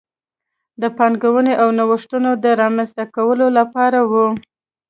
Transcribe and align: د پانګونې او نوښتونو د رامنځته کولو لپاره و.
د 0.81 0.83
پانګونې 0.97 1.53
او 1.61 1.67
نوښتونو 1.77 2.31
د 2.43 2.45
رامنځته 2.61 3.03
کولو 3.15 3.47
لپاره 3.57 3.99
و. 4.09 4.13